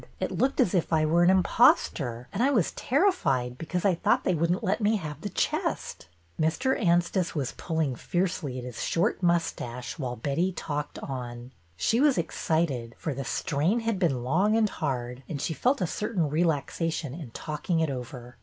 It 0.19 0.31
looked 0.31 0.59
as 0.59 0.73
if 0.73 0.91
I 0.91 1.05
were 1.05 1.21
an 1.21 1.29
impostor, 1.29 2.27
and 2.33 2.41
I 2.41 2.49
was 2.49 2.71
ter 2.71 3.05
rified 3.05 3.59
because 3.59 3.85
I 3.85 3.93
thought 3.93 4.23
they 4.23 4.33
would 4.33 4.49
n't 4.51 4.63
let 4.63 4.81
me 4.81 4.95
have 4.95 5.21
the 5.21 5.29
chest." 5.29 6.07
(Mr. 6.41 6.75
Anstice 6.83 7.35
was 7.35 7.51
pulling 7.51 7.95
fiercely 7.95 8.57
at 8.57 8.63
his 8.63 8.81
short 8.81 9.21
mustache 9.21 9.99
while 9.99 10.15
Betty 10.15 10.53
talked 10.53 10.97
on. 10.97 11.51
She 11.77 11.99
was 11.99 12.17
ex 12.17 12.35
cited, 12.35 12.95
for 12.97 13.13
the 13.13 13.23
strain 13.23 13.81
had 13.81 13.99
been 13.99 14.23
long 14.23 14.57
and 14.57 14.69
hard, 14.69 15.21
and 15.29 15.39
she 15.39 15.53
felt 15.53 15.81
a 15.81 15.85
certain 15.85 16.31
relaxation 16.31 17.13
in 17.13 17.29
talking 17.29 17.79
it 17.79 17.91
over. 17.91 18.37